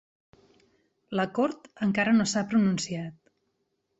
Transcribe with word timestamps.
La 1.19 1.25
cort 1.39 1.69
encara 1.87 2.15
no 2.17 2.27
s'ha 2.33 2.45
pronunciat. 2.53 3.33